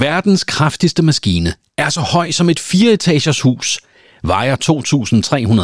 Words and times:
Verdens 0.00 0.44
kraftigste 0.44 1.02
maskine 1.02 1.54
er 1.78 1.90
så 1.90 2.00
høj 2.00 2.30
som 2.30 2.50
et 2.50 2.60
fireetagers 2.60 3.40
hus, 3.40 3.80
vejer 4.22 4.56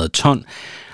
2.300 0.02 0.08
ton 0.08 0.44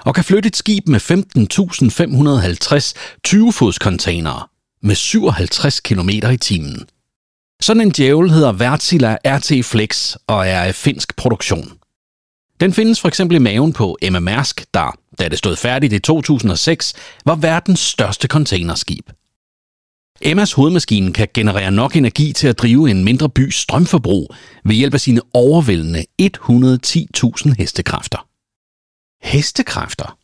og 0.05 0.15
kan 0.15 0.25
flytte 0.25 0.47
et 0.47 0.57
skib 0.57 0.89
med 0.89 1.01
15.550 1.01 2.93
20-fods 3.29 3.77
containere 3.77 4.47
med 4.83 4.95
57 4.95 5.81
km 5.81 6.09
i 6.09 6.37
timen. 6.37 6.87
Sådan 7.61 7.83
en 7.83 7.91
djævel 7.91 8.31
hedder 8.31 8.53
Wärtsilä 8.53 9.17
RT 9.25 9.65
Flex 9.65 10.15
og 10.27 10.49
er 10.49 10.61
af 10.61 10.75
finsk 10.75 11.17
produktion. 11.17 11.73
Den 12.61 12.73
findes 12.73 13.01
for 13.01 13.09
eksempel 13.09 13.37
i 13.37 13.41
maven 13.41 13.73
på 13.73 13.99
Emma 14.03 14.19
Mærsk, 14.19 14.65
der, 14.75 14.99
da 15.19 15.29
det 15.29 15.39
stod 15.39 15.57
færdigt 15.57 15.93
i 15.93 15.99
2006, 15.99 16.95
var 17.27 17.35
verdens 17.35 17.81
største 17.81 18.29
containerskib. 18.29 19.11
Emmas 20.23 20.53
hovedmaskine 20.53 21.13
kan 21.13 21.29
generere 21.35 21.71
nok 21.71 21.97
energi 21.97 22.33
til 22.33 22.49
at 22.49 22.59
drive 22.59 22.91
en 22.91 23.05
mindre 23.05 23.29
bys 23.31 23.55
strømforbrug 23.55 24.35
ved 24.65 24.75
hjælp 24.75 24.95
af 24.95 25.01
sine 25.01 25.21
overvældende 25.35 26.05
110.000 26.23 27.55
hestekræfter. 27.59 28.29
Hestekræfter? 29.23 30.19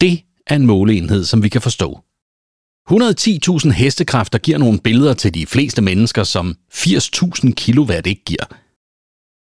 Det 0.00 0.20
er 0.46 0.56
en 0.56 0.66
måleenhed, 0.66 1.24
som 1.24 1.42
vi 1.42 1.48
kan 1.48 1.62
forstå. 1.62 2.00
110.000 2.90 3.70
hestekræfter 3.70 4.38
giver 4.38 4.58
nogle 4.58 4.80
billeder 4.80 5.14
til 5.14 5.34
de 5.34 5.46
fleste 5.46 5.82
mennesker, 5.82 6.24
som 6.24 6.56
80.000 6.74 7.52
kilowatt 7.52 8.06
ikke 8.06 8.24
giver. 8.24 8.44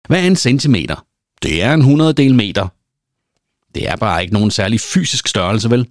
Hvad 0.08 0.22
er 0.22 0.28
en 0.28 0.36
centimeter? 0.36 1.06
Det 1.42 1.64
er 1.64 1.74
en 1.74 1.80
100 1.80 2.14
del 2.14 2.36
meter. 2.36 2.68
Det 3.76 3.90
er 3.90 3.96
bare 3.96 4.22
ikke 4.22 4.34
nogen 4.34 4.52
særlig 4.52 4.80
fysisk 4.80 5.28
størrelse, 5.28 5.70
vel? 5.70 5.88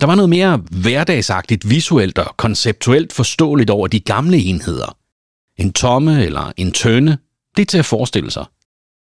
Der 0.00 0.06
var 0.06 0.14
noget 0.14 0.28
mere 0.28 0.56
hverdagsagtigt, 0.56 1.70
visuelt 1.70 2.18
og 2.18 2.36
konceptuelt 2.36 3.12
forståeligt 3.12 3.70
over 3.70 3.86
de 3.86 4.00
gamle 4.00 4.36
enheder. 4.36 4.96
En 5.56 5.72
tomme 5.72 6.24
eller 6.24 6.52
en 6.56 6.72
tønde, 6.72 7.18
det 7.56 7.62
er 7.62 7.66
til 7.66 7.78
at 7.78 7.84
forestille 7.84 8.30
sig. 8.30 8.44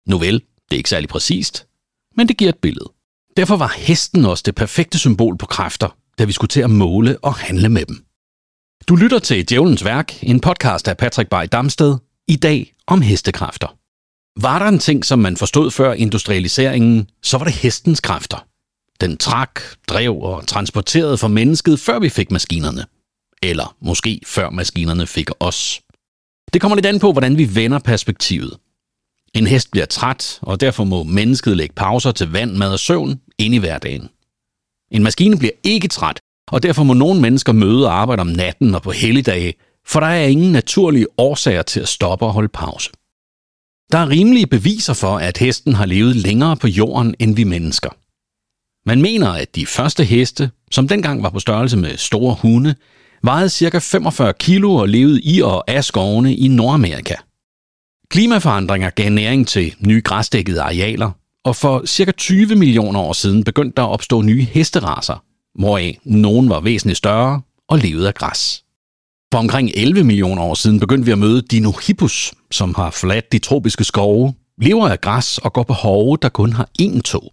Nu 0.09 0.19
vel, 0.19 0.34
det 0.34 0.73
er 0.73 0.77
ikke 0.77 0.91
særlig 0.91 1.09
præcist, 1.09 1.66
men 2.16 2.29
det 2.29 2.37
giver 2.37 2.49
et 2.49 2.59
billede. 2.59 2.93
Derfor 3.37 3.57
var 3.57 3.74
hesten 3.77 4.24
også 4.24 4.43
det 4.46 4.54
perfekte 4.54 4.99
symbol 4.99 5.37
på 5.38 5.46
kræfter, 5.46 5.96
da 6.18 6.24
vi 6.24 6.32
skulle 6.32 6.49
til 6.49 6.60
at 6.60 6.71
måle 6.71 7.18
og 7.18 7.34
handle 7.34 7.68
med 7.68 7.87
dem. 7.87 8.05
Du 8.88 8.96
lytter 8.96 9.18
til 9.18 9.49
Djævelens 9.49 9.84
Værk, 9.84 10.23
en 10.23 10.40
podcast 10.40 10.88
af 10.88 10.96
Patrick 10.96 11.30
Bay 11.30 11.46
Damsted, 11.52 11.96
i 12.29 12.37
dag 12.37 12.74
om 12.87 13.02
hestekræfter. 13.02 13.77
Var 14.40 14.59
der 14.59 14.66
en 14.66 14.79
ting, 14.79 15.05
som 15.05 15.18
man 15.18 15.37
forstod 15.37 15.71
før 15.71 15.93
industrialiseringen, 15.93 17.09
så 17.23 17.38
var 17.38 17.45
det 17.45 17.55
hestens 17.55 18.01
kræfter. 18.01 18.48
Den 19.01 19.16
trak, 19.16 19.60
drev 19.88 20.16
og 20.21 20.46
transporterede 20.46 21.18
for 21.18 21.29
mennesket, 21.29 21.80
før 21.80 21.99
vi 21.99 22.09
fik 22.09 22.30
maskinerne. 22.30 22.85
Eller 23.43 23.77
måske 23.80 24.21
før 24.27 24.51
maskinerne 24.51 25.07
fik 25.07 25.30
os. 25.40 25.80
Det 26.52 26.60
kommer 26.60 26.77
lidt 26.77 26.87
an 26.87 26.99
på, 26.99 27.13
hvordan 27.13 27.38
vi 27.38 27.55
vender 27.55 27.79
perspektivet. 27.79 28.59
En 29.35 29.46
hest 29.46 29.71
bliver 29.71 29.87
træt, 29.87 30.38
og 30.43 30.60
derfor 30.60 30.85
må 30.85 31.02
mennesket 31.02 31.57
lægge 31.57 31.74
pauser 31.74 32.13
til 32.13 32.32
vand, 32.32 32.52
mad 32.57 32.73
og 32.73 32.79
søvn 32.79 33.21
ind 33.38 33.55
i 33.55 33.59
hverdagen. 33.59 34.09
En 34.90 35.02
maskine 35.02 35.38
bliver 35.38 35.52
ikke 35.62 35.88
træt, 35.88 36.21
og 36.49 36.62
derfor 36.62 36.83
må 36.83 36.95
nogle 36.95 37.21
mennesker 37.21 37.52
møde 37.52 37.87
og 37.87 38.01
arbejde 38.01 38.21
om 38.21 38.27
natten 38.27 38.74
og 38.74 38.83
på 38.83 38.90
helligdage, 38.90 39.55
for 39.87 40.01
der 40.01 40.07
er 40.07 40.27
ingen 40.27 40.52
naturlige 40.52 41.07
årsager 41.18 41.62
til 41.62 41.80
at 41.80 41.88
stoppe 41.88 42.27
og 42.27 42.33
holde 42.33 42.49
pause. 42.49 42.90
Der 43.93 43.99
er 43.99 44.09
rimelige 44.09 44.46
beviser 44.46 44.95
for, 44.95 45.18
at 45.18 45.38
hesten 45.38 45.74
har 45.74 45.87
levet 45.87 46.16
længere 46.16 46.57
på 46.57 46.66
jorden 46.66 47.15
end 47.18 47.37
vi 47.37 47.45
mennesker. 47.45 47.90
Man 48.88 49.02
mener, 49.02 49.28
at 49.28 49.56
de 49.56 49.66
første 49.66 50.04
heste, 50.04 50.50
som 50.70 50.88
dengang 50.88 51.22
var 51.22 51.30
på 51.30 51.38
størrelse 51.38 51.76
med 51.76 51.96
store 51.96 52.36
hunde, 52.42 52.74
vejede 53.22 53.50
ca. 53.50 53.78
45 53.78 54.32
kilo 54.32 54.74
og 54.74 54.88
levede 54.88 55.20
i 55.22 55.42
og 55.42 55.70
af 55.70 55.84
skovene 55.84 56.36
i 56.36 56.48
Nordamerika. 56.48 57.14
Klimaforandringer 58.10 58.90
gav 58.90 59.10
næring 59.10 59.48
til 59.48 59.74
nye 59.80 60.00
græsdækkede 60.04 60.62
arealer, 60.62 61.10
og 61.44 61.56
for 61.56 61.86
ca. 61.86 62.10
20 62.10 62.54
millioner 62.54 63.00
år 63.00 63.12
siden 63.12 63.44
begyndte 63.44 63.76
der 63.76 63.82
at 63.82 63.90
opstå 63.90 64.22
nye 64.22 64.42
hesteraser, 64.42 65.22
hvoraf 65.59 65.98
nogen 66.04 66.48
var 66.48 66.60
væsentligt 66.60 66.98
større 66.98 67.43
og 67.69 67.78
levede 67.78 68.09
af 68.09 68.15
græs. 68.15 68.65
For 69.32 69.38
omkring 69.38 69.71
11 69.75 70.04
millioner 70.04 70.43
år 70.43 70.54
siden 70.54 70.81
begyndte 70.81 71.06
vi 71.06 71.12
at 71.12 71.19
møde 71.19 71.43
Dinohippus, 71.43 72.32
som 72.50 72.75
har 72.75 72.91
forladt 72.91 73.32
de 73.32 73.38
tropiske 73.38 73.84
skove, 73.84 74.34
lever 74.62 74.88
af 74.88 75.00
græs 75.00 75.38
og 75.38 75.53
går 75.53 75.62
på 75.62 75.72
hove, 75.72 76.19
der 76.22 76.28
kun 76.28 76.53
har 76.53 76.69
én 76.82 77.00
tog. 77.00 77.32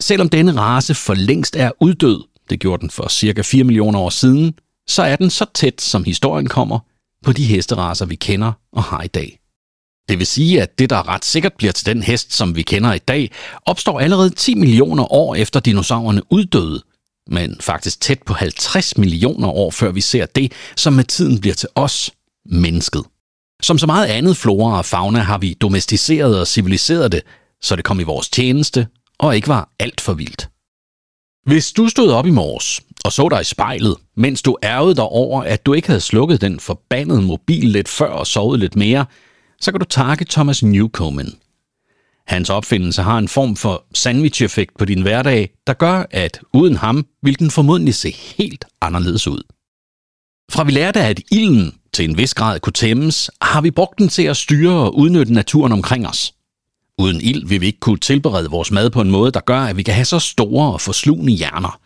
Selvom 0.00 0.28
denne 0.28 0.60
race 0.60 0.94
for 0.94 1.14
længst 1.14 1.56
er 1.56 1.70
uddød, 1.80 2.24
det 2.50 2.60
gjorde 2.60 2.80
den 2.80 2.90
for 2.90 3.08
cirka 3.08 3.42
4 3.42 3.64
millioner 3.64 3.98
år 3.98 4.10
siden, 4.10 4.54
så 4.88 5.02
er 5.02 5.16
den 5.16 5.30
så 5.30 5.46
tæt, 5.54 5.80
som 5.80 6.04
historien 6.04 6.48
kommer, 6.48 6.78
på 7.24 7.32
de 7.32 7.44
hesteraser, 7.44 8.06
vi 8.06 8.14
kender 8.14 8.52
og 8.72 8.82
har 8.82 9.02
i 9.02 9.06
dag. 9.06 9.38
Det 10.08 10.18
vil 10.18 10.26
sige, 10.26 10.62
at 10.62 10.78
det, 10.78 10.90
der 10.90 11.08
ret 11.08 11.24
sikkert 11.24 11.52
bliver 11.52 11.72
til 11.72 11.86
den 11.86 12.02
hest, 12.02 12.32
som 12.32 12.56
vi 12.56 12.62
kender 12.62 12.92
i 12.92 12.98
dag, 12.98 13.30
opstår 13.66 14.00
allerede 14.00 14.30
10 14.30 14.54
millioner 14.54 15.12
år 15.12 15.34
efter 15.34 15.60
dinosaurerne 15.60 16.22
uddøde, 16.32 16.82
men 17.30 17.56
faktisk 17.60 18.00
tæt 18.00 18.22
på 18.22 18.34
50 18.34 18.98
millioner 18.98 19.48
år 19.48 19.70
før 19.70 19.90
vi 19.90 20.00
ser 20.00 20.26
det, 20.26 20.52
som 20.76 20.92
med 20.92 21.04
tiden 21.04 21.40
bliver 21.40 21.54
til 21.54 21.68
os, 21.74 22.10
mennesket. 22.46 23.04
Som 23.62 23.78
så 23.78 23.86
meget 23.86 24.06
andet 24.06 24.36
flora 24.36 24.78
og 24.78 24.84
fauna 24.84 25.18
har 25.18 25.38
vi 25.38 25.54
domesticeret 25.54 26.40
og 26.40 26.46
civiliseret 26.46 27.12
det, 27.12 27.22
så 27.62 27.76
det 27.76 27.84
kom 27.84 28.00
i 28.00 28.02
vores 28.02 28.28
tjeneste 28.28 28.86
og 29.24 29.36
ikke 29.36 29.48
var 29.48 29.68
alt 29.78 30.00
for 30.00 30.12
vildt. 30.12 30.48
Hvis 31.46 31.72
du 31.72 31.88
stod 31.88 32.12
op 32.12 32.26
i 32.26 32.30
morges 32.30 32.80
og 33.04 33.12
så 33.12 33.28
dig 33.28 33.40
i 33.40 33.44
spejlet, 33.44 33.96
mens 34.16 34.42
du 34.42 34.56
ærgede 34.62 34.94
dig 34.94 35.04
over, 35.04 35.42
at 35.42 35.66
du 35.66 35.72
ikke 35.72 35.88
havde 35.88 36.00
slukket 36.00 36.40
den 36.40 36.60
forbandede 36.60 37.22
mobil 37.22 37.68
lidt 37.68 37.88
før 37.88 38.10
og 38.10 38.26
sovet 38.26 38.60
lidt 38.60 38.76
mere, 38.76 39.06
så 39.60 39.70
kan 39.70 39.80
du 39.80 39.86
takke 39.86 40.24
Thomas 40.24 40.62
Newcomen. 40.62 41.34
Hans 42.26 42.50
opfindelse 42.50 43.02
har 43.02 43.18
en 43.18 43.28
form 43.28 43.56
for 43.56 43.84
sandwich-effekt 43.94 44.78
på 44.78 44.84
din 44.84 45.02
hverdag, 45.02 45.50
der 45.66 45.72
gør, 45.72 46.04
at 46.10 46.40
uden 46.52 46.76
ham 46.76 47.06
vil 47.22 47.38
den 47.38 47.50
formodentlig 47.50 47.94
se 47.94 48.10
helt 48.10 48.64
anderledes 48.80 49.28
ud. 49.28 49.42
Fra 50.50 50.64
vi 50.64 50.72
lærte, 50.72 51.00
at 51.00 51.20
ilden 51.32 51.74
til 51.92 52.04
en 52.04 52.18
vis 52.18 52.34
grad 52.34 52.60
kunne 52.60 52.72
tæmmes, 52.72 53.30
har 53.42 53.60
vi 53.60 53.70
brugt 53.70 53.98
den 53.98 54.08
til 54.08 54.22
at 54.22 54.36
styre 54.36 54.72
og 54.72 54.96
udnytte 54.98 55.32
naturen 55.32 55.72
omkring 55.72 56.08
os. 56.08 56.34
Uden 56.98 57.20
ild 57.20 57.48
vil 57.48 57.60
vi 57.60 57.66
ikke 57.66 57.80
kunne 57.80 57.98
tilberede 57.98 58.50
vores 58.50 58.70
mad 58.70 58.90
på 58.90 59.00
en 59.00 59.10
måde, 59.10 59.32
der 59.32 59.40
gør, 59.40 59.60
at 59.60 59.76
vi 59.76 59.82
kan 59.82 59.94
have 59.94 60.04
så 60.04 60.18
store 60.18 60.72
og 60.72 60.80
forslugende 60.80 61.32
hjerner. 61.32 61.80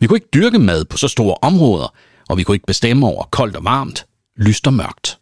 Vi 0.00 0.06
kunne 0.06 0.16
ikke 0.16 0.28
dyrke 0.34 0.58
mad 0.58 0.84
på 0.84 0.96
så 0.96 1.08
store 1.08 1.36
områder, 1.42 1.94
og 2.28 2.36
vi 2.36 2.42
kunne 2.42 2.54
ikke 2.54 2.66
bestemme 2.66 3.06
over 3.06 3.24
koldt 3.24 3.56
og 3.56 3.64
varmt, 3.64 4.06
lyst 4.36 4.66
og 4.66 4.74
mørkt. 4.74 5.18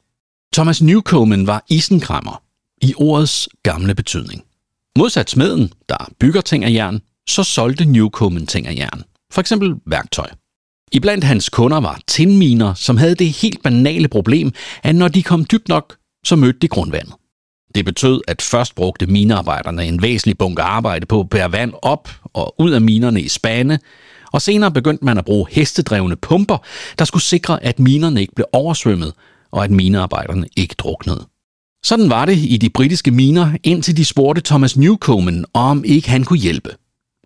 Thomas 0.55 0.83
Newcomen 0.83 1.47
var 1.47 1.65
isenkrammer, 1.69 2.43
i 2.83 2.95
ordets 2.97 3.49
gamle 3.63 3.95
betydning. 3.95 4.45
Modsat 4.99 5.31
smeden, 5.31 5.73
der 5.89 6.09
bygger 6.21 6.41
ting 6.41 6.65
af 6.65 6.73
jern, 6.73 7.01
så 7.29 7.45
solgte 7.45 7.85
Newcomen 7.85 8.47
ting 8.47 8.67
af 8.67 8.75
jern. 8.75 9.03
For 9.33 9.41
eksempel 9.41 9.75
værktøj. 9.87 10.27
Iblandt 10.93 11.25
hans 11.25 11.49
kunder 11.49 11.81
var 11.81 12.01
tinminer, 12.07 12.75
som 12.75 12.97
havde 12.97 13.15
det 13.15 13.33
helt 13.33 13.63
banale 13.63 14.09
problem, 14.09 14.53
at 14.83 14.95
når 14.95 15.09
de 15.09 15.23
kom 15.23 15.45
dybt 15.45 15.69
nok, 15.69 15.97
så 16.25 16.37
mødte 16.37 16.59
de 16.59 16.69
grundvandet. 16.69 17.15
Det 17.75 17.85
betød, 17.85 18.21
at 18.29 18.43
først 18.43 18.75
brugte 18.75 19.07
minearbejderne 19.07 19.85
en 19.85 20.03
væsentlig 20.03 20.39
bunke 20.39 20.63
arbejde 20.63 21.07
på 21.07 21.21
at 21.21 21.31
bære 21.31 21.53
vand 21.53 21.73
op 21.83 22.09
og 22.25 22.61
ud 22.61 22.71
af 22.71 22.81
minerne 22.81 23.21
i 23.21 23.29
spande, 23.29 23.79
og 24.33 24.43
senere 24.43 24.71
begyndte 24.71 25.05
man 25.05 25.19
at 25.19 25.25
bruge 25.25 25.47
hestedrevne 25.51 26.17
pumper, 26.17 26.59
der 26.99 27.05
skulle 27.05 27.23
sikre, 27.23 27.65
at 27.65 27.79
minerne 27.79 28.21
ikke 28.21 28.35
blev 28.35 28.47
oversvømmet, 28.53 29.13
og 29.51 29.65
at 29.65 29.71
minearbejderne 29.71 30.47
ikke 30.57 30.75
druknede. 30.79 31.27
Sådan 31.85 32.11
var 32.11 32.25
det 32.25 32.37
i 32.37 32.57
de 32.57 32.71
britiske 32.71 33.11
miner, 33.11 33.53
indtil 33.63 33.97
de 33.97 34.05
spurgte 34.05 34.43
Thomas 34.45 34.77
Newcomen, 34.77 35.45
om 35.53 35.85
ikke 35.85 36.11
han 36.11 36.25
kunne 36.25 36.39
hjælpe. 36.39 36.71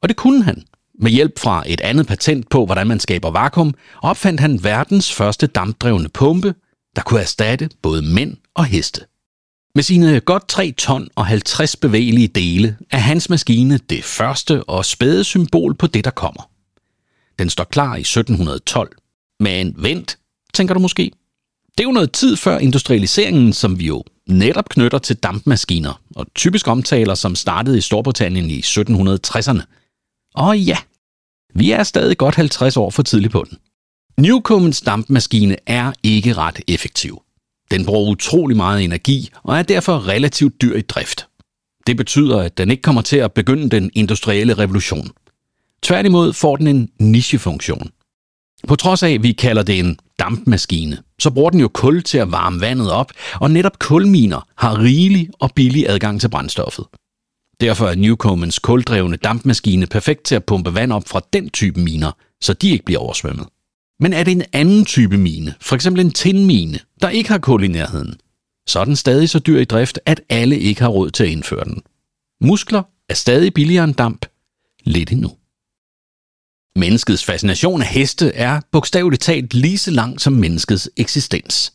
Og 0.02 0.08
det 0.08 0.16
kunne 0.16 0.42
han. 0.42 0.62
Med 1.00 1.10
hjælp 1.10 1.38
fra 1.38 1.62
et 1.66 1.80
andet 1.80 2.06
patent 2.06 2.48
på, 2.48 2.66
hvordan 2.66 2.86
man 2.86 3.00
skaber 3.00 3.30
vakuum, 3.30 3.74
opfandt 4.02 4.40
han 4.40 4.64
verdens 4.64 5.12
første 5.12 5.46
dampdrevne 5.46 6.08
pumpe, 6.08 6.54
der 6.96 7.02
kunne 7.02 7.20
erstatte 7.20 7.68
både 7.82 8.02
mænd 8.02 8.36
og 8.54 8.64
heste. 8.64 9.00
Med 9.76 9.82
sine 9.82 10.20
godt 10.20 10.48
3 10.48 10.72
ton 10.72 11.08
og 11.14 11.26
50 11.26 11.76
bevægelige 11.76 12.28
dele 12.28 12.76
er 12.90 12.98
hans 12.98 13.30
maskine 13.30 13.78
det 13.78 14.04
første 14.04 14.64
og 14.64 14.84
spæde 14.84 15.24
symbol 15.24 15.74
på 15.74 15.86
det, 15.86 16.04
der 16.04 16.10
kommer. 16.10 16.50
Den 17.38 17.50
står 17.50 17.64
klar 17.64 17.96
i 17.96 18.00
1712. 18.00 18.96
Men 19.40 19.74
vent, 19.78 20.18
tænker 20.54 20.74
du 20.74 20.80
måske. 20.80 21.10
Det 21.78 21.84
er 21.84 21.88
jo 21.88 21.92
noget 21.92 22.12
tid 22.12 22.36
før 22.36 22.58
industrialiseringen, 22.58 23.52
som 23.52 23.78
vi 23.78 23.86
jo 23.86 24.04
netop 24.26 24.68
knytter 24.68 24.98
til 24.98 25.16
dampmaskiner, 25.16 26.00
og 26.16 26.26
typisk 26.34 26.68
omtaler 26.68 27.14
som 27.14 27.34
startede 27.34 27.78
i 27.78 27.80
Storbritannien 27.80 28.50
i 28.50 28.60
1760'erne. 28.60 29.62
Og 30.34 30.58
ja, 30.58 30.76
vi 31.54 31.70
er 31.70 31.82
stadig 31.82 32.18
godt 32.18 32.34
50 32.34 32.76
år 32.76 32.90
for 32.90 33.02
tidligt 33.02 33.32
på 33.32 33.44
den. 33.50 33.58
Newcomens 34.18 34.80
dampmaskine 34.80 35.56
er 35.66 35.92
ikke 36.02 36.32
ret 36.32 36.60
effektiv. 36.68 37.23
Den 37.74 37.84
bruger 37.84 38.10
utrolig 38.10 38.56
meget 38.56 38.84
energi 38.84 39.28
og 39.42 39.58
er 39.58 39.62
derfor 39.62 40.08
relativt 40.08 40.62
dyr 40.62 40.76
i 40.76 40.80
drift. 40.80 41.26
Det 41.86 41.96
betyder, 41.96 42.40
at 42.40 42.58
den 42.58 42.70
ikke 42.70 42.82
kommer 42.82 43.02
til 43.02 43.16
at 43.16 43.32
begynde 43.32 43.70
den 43.70 43.90
industrielle 43.94 44.54
revolution. 44.54 45.10
Tværtimod 45.82 46.32
får 46.32 46.56
den 46.56 46.68
en 46.68 46.88
nichefunktion. 46.98 47.90
På 48.68 48.76
trods 48.76 49.02
af, 49.02 49.10
at 49.10 49.22
vi 49.22 49.32
kalder 49.32 49.62
det 49.62 49.78
en 49.78 49.98
dampmaskine, 50.18 50.98
så 51.18 51.30
bruger 51.30 51.50
den 51.50 51.60
jo 51.60 51.68
kul 51.68 52.02
til 52.02 52.18
at 52.18 52.32
varme 52.32 52.60
vandet 52.60 52.90
op, 52.90 53.12
og 53.34 53.50
netop 53.50 53.78
kulminer 53.78 54.48
har 54.56 54.78
rigelig 54.78 55.28
og 55.40 55.50
billig 55.54 55.88
adgang 55.88 56.20
til 56.20 56.28
brændstoffet. 56.28 56.84
Derfor 57.60 57.86
er 57.86 57.94
Newcomens 57.94 58.58
kuldrevne 58.58 59.16
dampmaskine 59.16 59.86
perfekt 59.86 60.24
til 60.24 60.34
at 60.34 60.44
pumpe 60.44 60.74
vand 60.74 60.92
op 60.92 61.08
fra 61.08 61.20
den 61.32 61.50
type 61.50 61.80
miner, 61.80 62.12
så 62.42 62.52
de 62.52 62.70
ikke 62.70 62.84
bliver 62.84 63.00
oversvømmet. 63.00 63.46
Men 64.00 64.12
er 64.12 64.24
det 64.24 64.32
en 64.32 64.44
anden 64.52 64.84
type 64.84 65.18
mine, 65.18 65.54
for 65.60 65.74
eksempel 65.74 66.04
en 66.04 66.10
tinmine, 66.10 66.78
der 67.02 67.08
ikke 67.08 67.30
har 67.30 67.38
kul 67.38 67.64
i 67.64 67.68
nærheden, 67.68 68.14
så 68.66 68.80
er 68.80 68.84
den 68.84 68.96
stadig 68.96 69.30
så 69.30 69.38
dyr 69.38 69.58
i 69.58 69.64
drift, 69.64 69.98
at 70.06 70.20
alle 70.28 70.58
ikke 70.58 70.80
har 70.80 70.88
råd 70.88 71.10
til 71.10 71.24
at 71.24 71.30
indføre 71.30 71.64
den. 71.64 71.82
Muskler 72.40 72.82
er 73.08 73.14
stadig 73.14 73.54
billigere 73.54 73.84
end 73.84 73.94
damp. 73.94 74.26
Lidt 74.84 75.12
endnu. 75.12 75.32
Menneskets 76.76 77.24
fascination 77.24 77.82
af 77.82 77.88
heste 77.88 78.32
er 78.34 78.60
bogstaveligt 78.72 79.22
talt 79.22 79.54
lige 79.54 79.78
så 79.78 79.90
lang 79.90 80.20
som 80.20 80.32
menneskets 80.32 80.90
eksistens. 80.96 81.72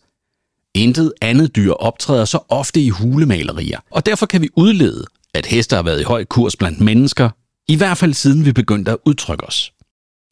Intet 0.75 1.13
andet 1.21 1.55
dyr 1.55 1.71
optræder 1.71 2.25
så 2.25 2.39
ofte 2.49 2.81
i 2.81 2.89
hulemalerier, 2.89 3.79
og 3.91 4.05
derfor 4.05 4.25
kan 4.25 4.41
vi 4.41 4.49
udlede, 4.55 5.05
at 5.33 5.45
heste 5.45 5.75
har 5.75 5.83
været 5.83 6.01
i 6.01 6.03
høj 6.03 6.25
kurs 6.25 6.55
blandt 6.55 6.81
mennesker, 6.81 7.29
i 7.67 7.75
hvert 7.75 7.97
fald 7.97 8.13
siden 8.13 8.45
vi 8.45 8.51
begyndte 8.51 8.91
at 8.91 8.97
udtrykke 9.05 9.43
os. 9.43 9.73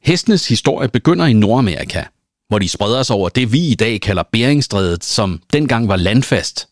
Hestenes 0.07 0.47
historie 0.47 0.89
begynder 0.89 1.25
i 1.25 1.33
Nordamerika, 1.33 2.03
hvor 2.49 2.59
de 2.59 2.69
spreder 2.69 3.03
sig 3.03 3.15
over 3.15 3.29
det, 3.29 3.51
vi 3.51 3.67
i 3.67 3.75
dag 3.75 4.01
kalder 4.01 4.23
Beringstrædet, 4.31 5.03
som 5.03 5.41
dengang 5.53 5.87
var 5.87 5.95
landfast. 5.95 6.67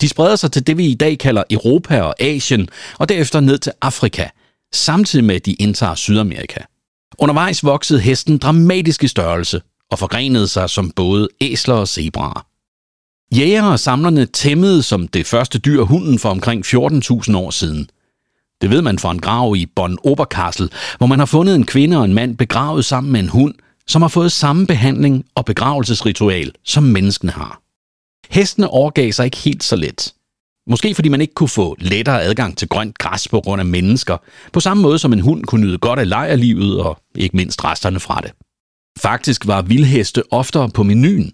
De 0.00 0.08
spreder 0.08 0.36
sig 0.36 0.52
til 0.52 0.66
det, 0.66 0.78
vi 0.78 0.86
i 0.86 0.94
dag 0.94 1.18
kalder 1.18 1.42
Europa 1.50 2.00
og 2.00 2.22
Asien, 2.22 2.68
og 2.98 3.08
derefter 3.08 3.40
ned 3.40 3.58
til 3.58 3.72
Afrika, 3.82 4.28
samtidig 4.72 5.24
med, 5.24 5.34
at 5.34 5.46
de 5.46 5.52
indtager 5.52 5.94
Sydamerika. 5.94 6.60
Undervejs 7.18 7.64
voksede 7.64 8.00
hesten 8.00 8.38
dramatisk 8.38 9.04
i 9.04 9.08
størrelse 9.08 9.62
og 9.90 9.98
forgrenede 9.98 10.48
sig 10.48 10.70
som 10.70 10.90
både 10.90 11.28
æsler 11.40 11.74
og 11.74 11.88
zebraer. 11.88 12.46
Jægere 13.36 13.72
og 13.72 13.80
samlerne 13.80 14.26
tæmmede 14.26 14.82
som 14.82 15.08
det 15.08 15.26
første 15.26 15.58
dyr 15.58 15.82
hunden 15.82 16.18
for 16.18 16.30
omkring 16.30 16.66
14.000 16.66 17.36
år 17.36 17.50
siden. 17.50 17.90
Det 18.60 18.70
ved 18.70 18.82
man 18.82 18.98
fra 18.98 19.10
en 19.10 19.20
grav 19.20 19.56
i 19.56 19.66
Bonn 19.66 19.98
Oberkassel, 20.04 20.70
hvor 20.98 21.06
man 21.06 21.18
har 21.18 21.26
fundet 21.26 21.54
en 21.54 21.66
kvinde 21.66 21.96
og 21.96 22.04
en 22.04 22.14
mand 22.14 22.36
begravet 22.36 22.84
sammen 22.84 23.12
med 23.12 23.20
en 23.20 23.28
hund, 23.28 23.54
som 23.86 24.02
har 24.02 24.08
fået 24.08 24.32
samme 24.32 24.66
behandling 24.66 25.24
og 25.34 25.44
begravelsesritual, 25.44 26.52
som 26.64 26.82
menneskene 26.82 27.32
har. 27.32 27.60
Hestene 28.30 28.68
overgav 28.68 29.12
sig 29.12 29.24
ikke 29.24 29.36
helt 29.36 29.64
så 29.64 29.76
let. 29.76 30.14
Måske 30.66 30.94
fordi 30.94 31.08
man 31.08 31.20
ikke 31.20 31.34
kunne 31.34 31.48
få 31.48 31.76
lettere 31.78 32.22
adgang 32.22 32.58
til 32.58 32.68
grønt 32.68 32.98
græs 32.98 33.28
på 33.28 33.40
grund 33.40 33.60
af 33.60 33.66
mennesker, 33.66 34.16
på 34.52 34.60
samme 34.60 34.82
måde 34.82 34.98
som 34.98 35.12
en 35.12 35.20
hund 35.20 35.44
kunne 35.44 35.66
nyde 35.66 35.78
godt 35.78 35.98
af 35.98 36.08
lejerlivet 36.08 36.80
og 36.80 36.98
ikke 37.14 37.36
mindst 37.36 37.64
resterne 37.64 38.00
fra 38.00 38.20
det. 38.20 38.32
Faktisk 38.98 39.46
var 39.46 39.62
vildheste 39.62 40.22
oftere 40.32 40.70
på 40.70 40.82
menuen. 40.82 41.32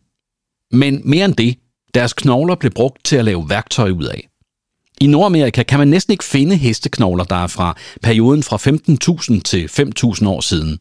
Men 0.73 1.02
mere 1.05 1.25
end 1.25 1.34
det, 1.34 1.58
deres 1.94 2.12
knogler 2.12 2.55
blev 2.55 2.73
brugt 2.73 3.05
til 3.05 3.16
at 3.16 3.25
lave 3.25 3.50
værktøj 3.50 3.90
ud 3.90 4.05
af. 4.05 4.30
I 5.00 5.06
Nordamerika 5.06 5.62
kan 5.62 5.79
man 5.79 5.88
næsten 5.88 6.12
ikke 6.12 6.25
finde 6.25 6.56
hesteknogler, 6.56 7.25
der 7.25 7.37
er 7.37 7.47
fra 7.47 7.76
perioden 8.02 8.43
fra 8.43 8.56
15.000 9.37 9.41
til 9.43 9.69
5.000 10.20 10.29
år 10.29 10.41
siden. 10.41 10.79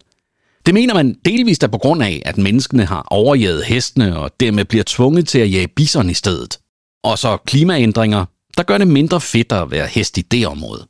Det 0.65 0.73
mener 0.73 0.93
man 0.93 1.15
delvist 1.25 1.63
er 1.63 1.67
på 1.67 1.77
grund 1.77 2.03
af, 2.03 2.21
at 2.25 2.37
menneskene 2.37 2.85
har 2.85 3.07
overjaget 3.11 3.65
hestene 3.65 4.19
og 4.19 4.31
dermed 4.39 4.65
bliver 4.65 4.83
tvunget 4.87 5.27
til 5.27 5.39
at 5.39 5.53
jage 5.53 5.67
bison 5.67 6.09
i 6.09 6.13
stedet. 6.13 6.59
Og 7.03 7.17
så 7.17 7.37
klimaændringer, 7.37 8.25
der 8.57 8.63
gør 8.63 8.77
det 8.77 8.87
mindre 8.87 9.21
fedt 9.21 9.51
at 9.51 9.71
være 9.71 9.87
hest 9.87 10.17
i 10.17 10.21
det 10.21 10.47
område. 10.47 10.87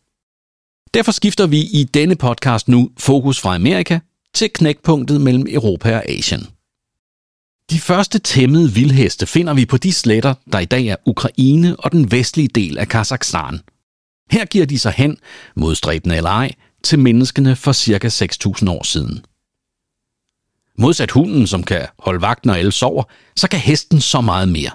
Derfor 0.94 1.12
skifter 1.12 1.48
vi 1.48 1.58
i 1.58 1.84
denne 1.84 2.16
podcast 2.16 2.68
nu 2.68 2.90
fokus 2.98 3.40
fra 3.40 3.56
Amerika 3.56 4.00
til 4.34 4.50
knækpunktet 4.54 5.22
mellem 5.22 5.46
Europa 5.50 5.96
og 5.96 6.10
Asien. 6.10 6.48
De 7.70 7.80
første 7.80 8.20
tæmmede 8.20 8.72
vildheste 8.72 9.26
finder 9.28 9.54
vi 9.54 9.66
på 9.66 9.78
de 9.78 9.94
sletter, 9.94 10.34
der 10.52 10.60
i 10.60 10.66
dag 10.66 10.86
er 10.86 10.96
Ukraine 11.06 11.76
og 11.80 11.92
den 11.92 12.12
vestlige 12.12 12.48
del 12.48 12.78
af 12.78 12.88
Kazakhstan. 12.88 13.60
Her 14.32 14.46
giver 14.46 14.66
de 14.66 14.80
sig 14.80 14.94
hen, 14.98 15.18
modstræbende 15.56 16.18
eller 16.18 16.30
ej, 16.30 16.52
til 16.84 17.00
menneskene 17.00 17.56
for 17.56 17.74
ca. 17.74 18.08
6.000 18.08 18.70
år 18.70 18.84
siden. 18.84 19.26
Modsat 20.78 21.12
hunden, 21.12 21.48
som 21.48 21.64
kan 21.64 21.88
holde 22.00 22.22
vagt, 22.22 22.46
når 22.46 22.54
alle 22.54 22.72
sover, 22.72 23.04
så 23.36 23.48
kan 23.50 23.60
hesten 23.60 24.02
så 24.02 24.22
meget 24.22 24.50
mere. 24.50 24.72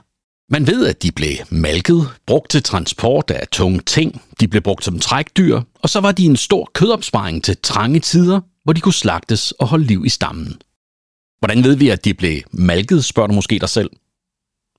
Man 0.50 0.66
ved, 0.66 0.86
at 0.86 1.02
de 1.02 1.12
blev 1.12 1.32
malket, 1.50 2.08
brugt 2.26 2.50
til 2.50 2.62
transport 2.62 3.30
af 3.30 3.48
tunge 3.48 3.80
ting, 3.80 4.22
de 4.40 4.48
blev 4.48 4.62
brugt 4.62 4.84
som 4.84 4.98
trækdyr, 4.98 5.60
og 5.82 5.90
så 5.90 6.00
var 6.00 6.12
de 6.12 6.24
en 6.24 6.36
stor 6.36 6.70
kødopsparing 6.74 7.44
til 7.44 7.56
trange 7.62 8.00
tider, 8.00 8.40
hvor 8.64 8.72
de 8.72 8.80
kunne 8.80 8.94
slagtes 8.94 9.52
og 9.52 9.66
holde 9.66 9.84
liv 9.84 10.04
i 10.06 10.08
stammen. 10.08 10.56
Hvordan 11.44 11.64
ved 11.64 11.76
vi, 11.76 11.88
at 11.88 12.04
de 12.04 12.14
blev 12.14 12.40
malket, 12.52 13.04
spørger 13.04 13.26
du 13.26 13.34
måske 13.34 13.58
dig 13.58 13.68
selv. 13.68 13.90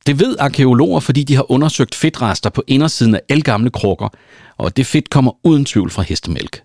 Det 0.07 0.19
ved 0.19 0.35
arkeologer, 0.39 0.99
fordi 0.99 1.23
de 1.23 1.35
har 1.35 1.51
undersøgt 1.51 1.95
fedtrester 1.95 2.49
på 2.49 2.63
indersiden 2.67 3.15
af 3.15 3.21
elgamle 3.29 3.69
krukker, 3.69 4.09
og 4.57 4.77
det 4.77 4.85
fedt 4.85 5.09
kommer 5.09 5.31
uden 5.43 5.65
tvivl 5.65 5.89
fra 5.89 6.01
hestemælk. 6.01 6.63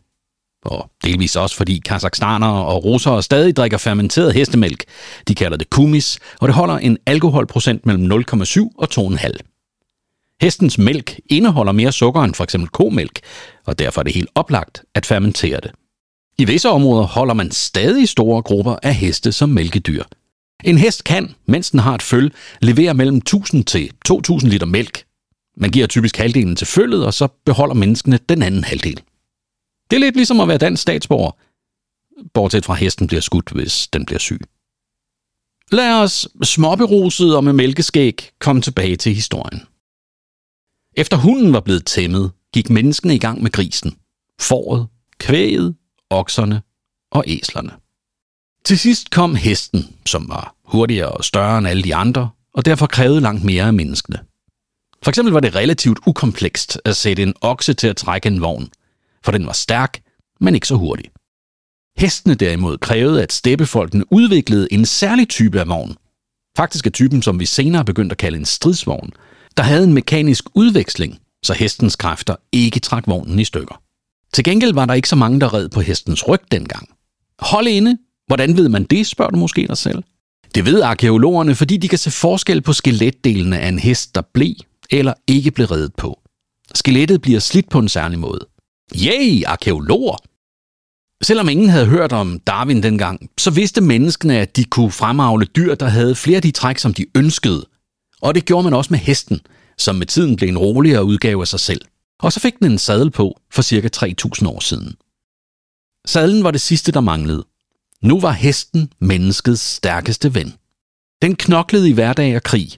Og 0.65 0.91
delvis 1.05 1.37
også 1.37 1.57
fordi 1.57 1.79
kazakhstanere 1.79 2.67
og 2.67 2.85
russere 2.85 3.23
stadig 3.23 3.57
drikker 3.57 3.79
fermenteret 3.79 4.35
hestemælk. 4.35 4.85
De 5.29 5.35
kalder 5.35 5.57
det 5.57 5.71
kumis, 5.71 6.19
og 6.41 6.49
det 6.49 6.55
holder 6.55 6.79
en 6.79 6.99
alkoholprocent 7.07 7.87
mellem 7.87 8.13
0,7 8.13 8.69
og 8.79 8.89
2,5. 8.95 9.31
Hestens 10.41 10.79
mælk 10.79 11.21
indeholder 11.31 11.73
mere 11.73 11.93
sukker 11.93 12.23
end 12.23 12.35
f.eks. 12.35 12.57
komælk, 12.73 13.21
og 13.67 13.79
derfor 13.79 14.01
er 14.01 14.03
det 14.03 14.15
helt 14.15 14.31
oplagt 14.35 14.83
at 14.95 15.07
fermentere 15.07 15.61
det. 15.61 15.71
I 16.41 16.45
visse 16.45 16.69
områder 16.69 17.07
holder 17.07 17.35
man 17.35 17.51
stadig 17.51 18.09
store 18.09 18.43
grupper 18.43 18.77
af 18.83 18.95
heste 18.95 19.33
som 19.33 19.49
mælkedyr. 19.49 20.05
En 20.65 20.79
hest 20.79 21.05
kan, 21.05 21.35
mens 21.47 21.71
den 21.71 21.81
har 21.81 21.95
et 21.95 22.03
føl, 22.03 22.33
levere 22.61 22.95
mellem 22.95 23.17
1000 23.17 23.65
til 23.65 23.91
2000 24.05 24.51
liter 24.51 24.67
mælk. 24.67 25.05
Man 25.57 25.71
giver 25.71 25.87
typisk 25.87 26.17
halvdelen 26.17 26.57
til 26.57 26.67
føllet, 26.67 27.07
og 27.07 27.15
så 27.15 27.29
beholder 27.45 27.75
menneskene 27.75 28.19
den 28.29 28.43
anden 28.43 28.65
halvdel. 28.65 29.01
Det 29.91 29.97
er 29.97 30.01
lidt 30.01 30.17
ligesom 30.17 30.41
at 30.41 30.49
være 30.49 30.59
dansk 30.59 30.83
statsborger, 30.83 31.31
bortset 32.35 32.65
fra 32.65 32.75
hesten 32.75 33.07
bliver 33.07 33.21
skudt, 33.21 33.51
hvis 33.51 33.89
den 33.89 34.07
bliver 34.07 34.19
syg. 34.19 34.41
Lad 35.73 35.93
os 36.03 36.29
småberuset 36.45 37.37
og 37.37 37.45
med 37.45 37.53
mælkeskæg 37.53 38.31
komme 38.39 38.63
tilbage 38.63 38.97
til 38.97 39.15
historien. 39.15 39.61
Efter 40.97 41.17
hunden 41.17 41.53
var 41.53 41.61
blevet 41.61 41.87
tæmmet, 41.87 42.33
gik 42.55 42.71
menneskene 42.71 43.15
i 43.15 43.19
gang 43.19 43.43
med 43.43 43.51
grisen, 43.51 43.97
fåret, 44.41 44.87
kvæget, 45.19 45.75
okserne 46.11 46.63
og 47.13 47.25
æslerne. 47.27 47.71
Til 48.65 48.79
sidst 48.79 49.11
kom 49.11 49.35
hesten, 49.35 49.97
som 50.07 50.29
var 50.29 50.55
hurtigere 50.65 51.09
og 51.09 51.25
større 51.25 51.59
end 51.59 51.69
alle 51.69 51.83
de 51.83 51.95
andre, 51.95 52.31
og 52.55 52.65
derfor 52.65 52.87
krævede 52.87 53.21
langt 53.21 53.45
mere 53.45 53.65
af 53.65 53.75
menneskene. 53.75 54.19
For 55.03 55.11
eksempel 55.11 55.33
var 55.33 55.41
det 55.41 55.55
relativt 55.55 55.99
ukomplekst 56.07 56.81
at 56.85 56.97
sætte 56.97 57.23
en 57.23 57.35
okse 57.41 57.75
til 57.75 57.89
at 57.89 57.97
trække 57.97 58.27
en 58.27 58.41
vogn, 58.41 58.69
for 59.25 59.33
den 59.33 59.47
var 59.47 59.53
stærk, 59.53 60.03
men 60.41 60.55
ikke 60.55 60.67
så 60.67 60.75
hurtig. 60.75 61.11
Hestene 61.99 62.35
derimod 62.35 62.79
krævede, 62.79 63.23
at 63.23 63.33
steppefolkene 63.33 64.13
udviklede 64.13 64.73
en 64.73 64.87
særlig 64.87 65.29
type 65.29 65.61
af 65.61 65.69
vogn. 65.69 65.97
Faktisk 66.57 66.87
er 66.87 66.91
typen, 66.91 67.23
som 67.23 67.41
vi 67.41 67.47
senere 67.47 67.85
begyndte 67.85 68.13
at 68.13 68.19
kalde 68.19 68.39
en 68.39 68.45
stridsvogn, 68.45 69.11
der 69.57 69.63
havde 69.63 69.85
en 69.85 69.93
mekanisk 69.93 70.45
udveksling, 70.55 71.19
så 71.45 71.53
hestens 71.53 71.97
kræfter 71.97 72.37
ikke 72.53 72.81
trak 72.81 73.07
vognen 73.07 73.39
i 73.39 73.45
stykker. 73.45 73.83
Til 74.33 74.45
gengæld 74.45 74.75
var 74.75 74.87
der 74.87 74.95
ikke 74.95 75.09
så 75.09 75.17
mange, 75.17 75.41
der 75.41 75.55
red 75.55 75.69
på 75.69 75.81
hestens 75.81 76.29
ryg 76.29 76.41
dengang. 76.53 76.89
Hold 77.39 77.67
inde. 77.67 77.99
Hvordan 78.27 78.57
ved 78.57 78.69
man 78.69 78.85
det, 78.85 79.07
spørger 79.07 79.31
du 79.31 79.39
måske 79.39 79.67
dig 79.67 79.79
selv. 79.79 80.03
Det 80.55 80.65
ved 80.65 80.83
arkeologerne, 80.83 81.55
fordi 81.55 81.77
de 81.77 81.89
kan 81.89 81.99
se 81.99 82.11
forskel 82.11 82.63
på 82.63 82.73
skeletdelene 82.73 83.59
af 83.59 83.69
en 83.69 83.79
hest, 83.79 84.15
der 84.15 84.23
blev 84.35 84.55
eller 84.91 85.15
ikke 85.27 85.51
blev 85.51 85.67
reddet 85.67 85.95
på. 85.95 86.21
Skelettet 86.75 87.23
bliver 87.23 87.41
slidt 87.41 87.69
på 87.69 87.79
en 87.79 87.89
særlig 87.89 88.19
måde. 88.19 88.47
Yay, 88.97 89.45
arkeologer! 89.47 90.17
Selvom 91.23 91.49
ingen 91.49 91.69
havde 91.69 91.87
hørt 91.87 92.13
om 92.13 92.41
Darwin 92.41 92.83
dengang, 92.83 93.31
så 93.39 93.51
vidste 93.51 93.81
menneskene, 93.81 94.39
at 94.39 94.57
de 94.57 94.65
kunne 94.65 94.91
fremavle 94.91 95.47
dyr, 95.47 95.75
der 95.75 95.89
havde 95.89 96.15
flere 96.15 96.37
af 96.37 96.43
de 96.43 96.51
træk, 96.51 96.79
som 96.79 96.95
de 96.95 97.07
ønskede. 97.17 97.67
Og 98.21 98.35
det 98.35 98.45
gjorde 98.45 98.65
man 98.65 98.75
også 98.75 98.93
med 98.93 98.99
hesten, 98.99 99.41
som 99.79 99.97
med 99.97 100.07
tiden 100.07 100.37
blev 100.37 100.49
en 100.49 100.59
roligere 100.59 101.05
udgave 101.05 101.41
af 101.41 101.49
sig 101.49 101.61
selv. 101.61 101.81
Og 102.23 102.33
så 102.33 102.41
fik 102.41 102.59
den 102.59 102.73
en 102.73 102.79
sadel 102.79 103.11
på 103.11 103.41
for 103.51 103.63
cirka 103.63 103.89
3000 103.89 104.49
år 104.49 104.61
siden. 104.61 104.97
Sadlen 106.07 106.45
var 106.45 106.51
det 106.51 106.61
sidste, 106.61 106.93
der 106.93 107.01
manglede. 107.01 107.45
Nu 108.03 108.21
var 108.21 108.33
hesten 108.33 108.93
menneskets 108.99 109.61
stærkeste 109.61 110.35
ven. 110.35 110.55
Den 111.23 111.37
knoklede 111.37 111.89
i 111.89 111.93
hverdag 111.93 112.37
og 112.37 112.43
krig. 112.43 112.69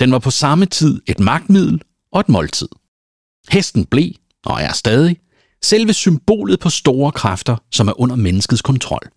Den 0.00 0.12
var 0.12 0.18
på 0.18 0.30
samme 0.30 0.66
tid 0.66 1.02
et 1.06 1.20
magtmiddel 1.20 1.82
og 2.12 2.20
et 2.20 2.28
måltid. 2.28 2.68
Hesten 3.50 3.84
blev, 3.86 4.12
og 4.44 4.62
er 4.62 4.72
stadig, 4.72 5.16
selve 5.62 5.92
symbolet 5.92 6.60
på 6.60 6.70
store 6.70 7.12
kræfter, 7.12 7.56
som 7.72 7.88
er 7.88 8.00
under 8.00 8.16
menneskets 8.16 8.62
kontrol. 8.62 9.10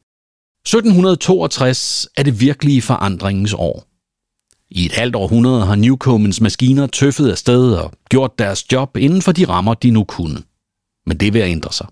1762 0.65 2.07
er 2.17 2.23
det 2.23 2.39
virkelige 2.39 2.81
forandringens 2.81 3.53
år. 3.53 3.94
I 4.71 4.85
et 4.85 4.91
halvt 4.91 5.15
århundrede 5.15 5.65
har 5.65 5.75
Newcomens 5.75 6.41
maskiner 6.41 6.87
tøffet 6.87 7.31
afsted 7.31 7.73
og 7.73 7.93
gjort 8.09 8.39
deres 8.39 8.71
job 8.71 8.97
inden 8.97 9.21
for 9.21 9.31
de 9.31 9.45
rammer, 9.45 9.73
de 9.73 9.91
nu 9.91 10.03
kunne. 10.03 10.41
Men 11.05 11.17
det 11.17 11.33
vil 11.33 11.39
at 11.39 11.49
ændre 11.49 11.73
sig. 11.73 11.87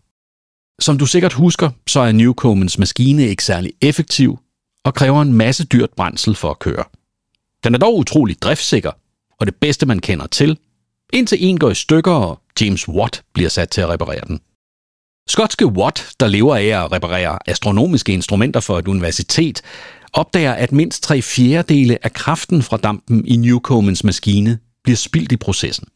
Som 0.79 0.97
du 0.97 1.05
sikkert 1.05 1.33
husker, 1.33 1.69
så 1.87 1.99
er 1.99 2.11
Newcomens 2.11 2.77
maskine 2.77 3.23
ikke 3.23 3.43
særlig 3.43 3.73
effektiv 3.81 4.39
og 4.83 4.93
kræver 4.93 5.21
en 5.21 5.33
masse 5.33 5.65
dyrt 5.65 5.89
brændsel 5.97 6.35
for 6.35 6.49
at 6.49 6.59
køre. 6.59 6.83
Den 7.63 7.75
er 7.75 7.79
dog 7.79 7.97
utrolig 7.97 8.41
driftsikker, 8.41 8.91
og 9.39 9.45
det 9.45 9.55
bedste 9.55 9.85
man 9.85 9.99
kender 9.99 10.27
til, 10.27 10.57
indtil 11.13 11.37
en 11.41 11.59
går 11.59 11.69
i 11.69 11.75
stykker, 11.75 12.11
og 12.11 12.41
James 12.61 12.89
Watt 12.89 13.23
bliver 13.33 13.49
sat 13.49 13.69
til 13.69 13.81
at 13.81 13.89
reparere 13.89 14.23
den. 14.27 14.39
Skotske 15.27 15.65
Watt, 15.65 16.11
der 16.19 16.27
lever 16.27 16.55
af 16.55 16.83
at 16.83 16.91
reparere 16.91 17.49
astronomiske 17.49 18.13
instrumenter 18.13 18.59
for 18.59 18.79
et 18.79 18.87
universitet, 18.87 19.61
opdager, 20.13 20.53
at 20.53 20.71
mindst 20.71 21.03
tre 21.03 21.21
fjerdedele 21.21 22.05
af 22.05 22.13
kraften 22.13 22.63
fra 22.63 22.77
dampen 22.77 23.25
i 23.25 23.35
Newcomens 23.35 24.03
maskine 24.03 24.59
bliver 24.83 24.97
spildt 24.97 25.31
i 25.31 25.37
processen. 25.37 25.87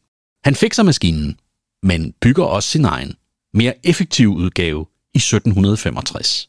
Han 0.44 0.54
fikser 0.54 0.82
maskinen, 0.82 1.38
men 1.82 2.14
bygger 2.20 2.44
også 2.44 2.68
sin 2.68 2.84
egen, 2.84 3.14
mere 3.54 3.74
effektiv 3.84 4.28
udgave 4.28 4.86
i 5.14 5.18
1765. 5.18 6.48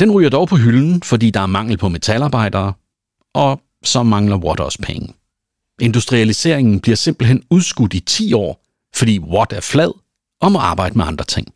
Den 0.00 0.10
ryger 0.10 0.30
dog 0.30 0.48
på 0.48 0.56
hylden, 0.56 1.02
fordi 1.02 1.30
der 1.30 1.40
er 1.40 1.46
mangel 1.46 1.76
på 1.76 1.88
metalarbejdere, 1.88 2.72
og 3.34 3.60
så 3.84 4.02
mangler 4.02 4.36
Watt 4.36 4.60
også 4.60 4.78
penge. 4.82 5.14
Industrialiseringen 5.80 6.80
bliver 6.80 6.96
simpelthen 6.96 7.42
udskudt 7.50 7.94
i 7.94 8.00
10 8.00 8.32
år, 8.32 8.64
fordi 8.94 9.18
Watt 9.18 9.52
er 9.52 9.60
flad 9.60 9.92
og 10.40 10.52
må 10.52 10.58
arbejde 10.58 10.98
med 10.98 11.04
andre 11.04 11.24
ting. 11.24 11.52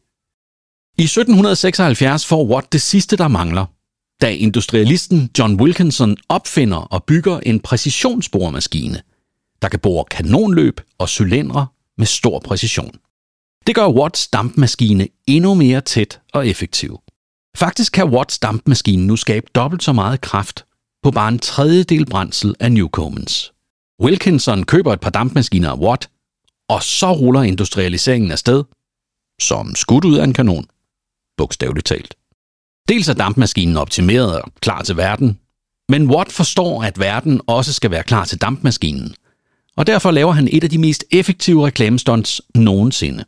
I 0.99 1.03
1776 1.03 2.27
får 2.27 2.47
Watt 2.47 2.73
det 2.73 2.83
sidste, 2.83 3.17
der 3.17 3.29
mangler, 3.29 3.67
da 4.21 4.31
industrialisten 4.31 5.31
John 5.39 5.61
Wilkinson 5.61 6.17
opfinder 6.29 6.77
og 6.77 7.05
bygger 7.05 7.41
en 7.41 7.61
præcisionsboremaskine, 7.61 9.03
der 9.63 9.69
kan 9.69 9.81
bore 9.81 10.05
kanonløb 10.05 10.81
og 10.99 11.09
cylindre 11.09 11.67
med 11.99 12.07
stor 12.07 12.39
præcision. 12.39 12.95
Det 13.67 13.75
gør 13.75 13.89
Watts 13.89 14.29
dampmaskine 14.29 15.09
endnu 15.27 15.55
mere 15.55 15.81
tæt 15.81 16.21
og 16.33 16.49
effektiv. 16.49 16.99
Faktisk 17.57 17.93
kan 17.93 18.09
Watts 18.09 18.39
dampmaskine 18.39 19.07
nu 19.07 19.17
skabe 19.17 19.47
dobbelt 19.55 19.83
så 19.83 19.93
meget 19.93 20.21
kraft 20.21 20.65
på 21.03 21.11
bare 21.11 21.29
en 21.29 21.39
tredjedel 21.39 22.07
brændsel 22.07 22.55
af 22.61 22.73
Newcomens. 22.73 23.53
Wilkinson 24.03 24.65
køber 24.65 24.93
et 24.93 25.01
par 25.01 25.11
dampmaskiner 25.11 25.71
af 25.71 25.79
Watt, 25.79 26.11
og 26.69 26.83
så 26.83 27.13
ruller 27.13 27.43
industrialiseringen 27.43 28.31
afsted, 28.31 28.65
som 29.41 29.75
skudt 29.75 30.05
ud 30.05 30.17
af 30.17 30.25
en 30.25 30.33
kanon. 30.33 30.67
Bogstaveligt 31.37 31.87
talt. 31.87 32.15
Dels 32.89 33.09
er 33.09 33.15
dampmaskinen 33.15 33.77
optimeret 33.77 34.43
og 34.43 34.53
klar 34.61 34.83
til 34.83 34.97
verden, 34.97 35.39
men 35.89 36.11
Watt 36.11 36.33
forstår, 36.33 36.83
at 36.83 36.99
verden 36.99 37.41
også 37.47 37.73
skal 37.73 37.91
være 37.91 38.03
klar 38.03 38.25
til 38.25 38.41
dampmaskinen, 38.41 39.15
og 39.77 39.87
derfor 39.87 40.11
laver 40.11 40.33
han 40.33 40.49
et 40.53 40.65
af 40.65 40.71
de 40.71 40.79
mest 40.79 41.05
effektive 41.11 41.67
reklamestunts 41.67 42.43
nogensinde. 42.55 43.25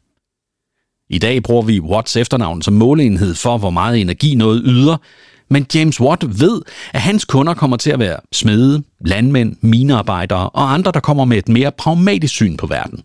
I 1.11 1.19
dag 1.19 1.43
bruger 1.43 1.63
vi 1.63 1.81
Watts 1.81 2.17
efternavn 2.17 2.63
som 2.63 2.75
måleenhed 2.75 3.35
for, 3.35 3.59
hvor 3.59 3.71
meget 3.71 4.01
energi 4.01 4.35
noget 4.35 4.63
yder, 4.65 4.97
men 5.51 5.67
James 5.75 6.01
Watt 6.01 6.41
ved, 6.41 6.63
at 6.93 7.01
hans 7.01 7.25
kunder 7.25 7.55
kommer 7.55 7.77
til 7.77 7.91
at 7.91 7.99
være 7.99 8.17
smede, 8.33 8.83
landmænd, 9.01 9.57
minearbejdere 9.61 10.51
og 10.51 10.75
andre, 10.75 10.93
der 10.93 11.01
kommer 11.01 11.25
med 11.25 11.39
et 11.39 11.49
mere 11.49 11.73
pragmatisk 11.73 12.35
syn 12.35 12.57
på 12.57 12.67
verden. 12.67 13.03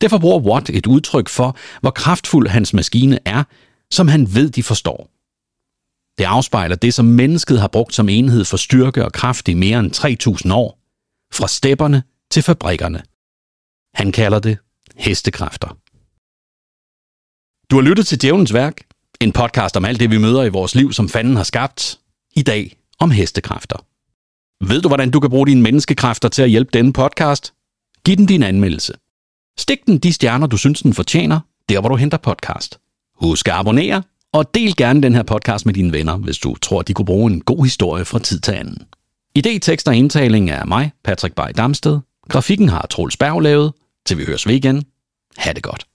Derfor 0.00 0.18
bruger 0.18 0.40
Watt 0.40 0.70
et 0.70 0.86
udtryk 0.86 1.28
for, 1.28 1.56
hvor 1.80 1.90
kraftfuld 1.90 2.48
hans 2.48 2.74
maskine 2.74 3.18
er, 3.24 3.44
som 3.92 4.08
han 4.08 4.34
ved, 4.34 4.50
de 4.50 4.62
forstår. 4.62 5.10
Det 6.18 6.24
afspejler 6.24 6.76
det, 6.76 6.94
som 6.94 7.04
mennesket 7.04 7.60
har 7.60 7.68
brugt 7.68 7.94
som 7.94 8.08
enhed 8.08 8.44
for 8.44 8.56
styrke 8.56 9.04
og 9.04 9.12
kraft 9.12 9.48
i 9.48 9.54
mere 9.54 9.78
end 9.78 9.92
3.000 10.46 10.52
år, 10.52 10.78
fra 11.32 11.48
stepperne 11.48 12.02
til 12.30 12.42
fabrikkerne. 12.42 13.02
Han 13.94 14.12
kalder 14.12 14.38
det 14.38 14.58
hestekræfter. 14.96 15.68
Du 17.70 17.76
har 17.76 17.82
lyttet 17.82 18.06
til 18.06 18.22
Djævnens 18.22 18.52
Værk, 18.52 18.86
en 19.20 19.32
podcast 19.32 19.76
om 19.76 19.84
alt 19.84 20.00
det, 20.00 20.10
vi 20.10 20.18
møder 20.18 20.44
i 20.44 20.48
vores 20.48 20.74
liv, 20.74 20.92
som 20.92 21.08
fanden 21.08 21.36
har 21.36 21.44
skabt. 21.44 22.00
I 22.36 22.42
dag 22.42 22.76
om 22.98 23.10
hestekræfter. 23.10 23.84
Ved 24.64 24.82
du, 24.82 24.88
hvordan 24.88 25.10
du 25.10 25.20
kan 25.20 25.30
bruge 25.30 25.46
dine 25.46 25.62
menneskekræfter 25.62 26.28
til 26.28 26.42
at 26.42 26.50
hjælpe 26.50 26.70
denne 26.72 26.92
podcast? 26.92 27.54
Giv 28.04 28.16
den 28.16 28.26
din 28.26 28.42
anmeldelse. 28.42 28.92
Stik 29.58 29.86
den 29.86 29.98
de 29.98 30.12
stjerner, 30.12 30.46
du 30.46 30.56
synes, 30.56 30.82
den 30.82 30.94
fortjener, 30.94 31.40
der 31.68 31.80
hvor 31.80 31.88
du 31.88 31.96
henter 31.96 32.18
podcast. 32.18 32.80
Husk 33.20 33.48
at 33.48 33.54
abonnere, 33.54 34.02
og 34.32 34.54
del 34.54 34.76
gerne 34.76 35.02
den 35.02 35.14
her 35.14 35.22
podcast 35.22 35.66
med 35.66 35.74
dine 35.74 35.92
venner, 35.92 36.16
hvis 36.16 36.38
du 36.38 36.56
tror, 36.56 36.82
de 36.82 36.94
kunne 36.94 37.06
bruge 37.06 37.32
en 37.32 37.40
god 37.40 37.64
historie 37.64 38.04
fra 38.04 38.18
tid 38.18 38.40
til 38.40 38.52
anden. 38.52 38.78
Idé, 39.38 39.58
tekst 39.58 39.88
og 39.88 39.96
indtaling 39.96 40.50
er 40.50 40.64
mig, 40.64 40.92
Patrick 41.04 41.34
Bay 41.34 41.50
Damsted. 41.56 41.98
Grafikken 42.28 42.68
har 42.68 42.86
Troels 42.90 43.16
Berg 43.16 43.40
lavet. 43.40 43.72
Til 44.06 44.18
vi 44.18 44.24
høres 44.24 44.46
ved 44.46 44.54
igen. 44.54 44.84
Ha' 45.36 45.52
det 45.52 45.62
godt. 45.62 45.86